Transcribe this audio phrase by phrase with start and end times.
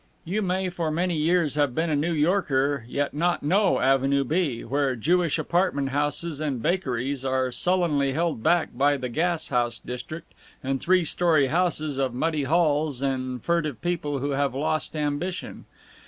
[0.25, 4.63] You may for many years have been a New Yorker, yet not know Avenue B,
[4.63, 10.33] where Jewish apartment houses and bakeries are sullenly held back by the gas house district
[10.63, 15.65] and three story houses of muddy halls and furtive people who have lost ambition.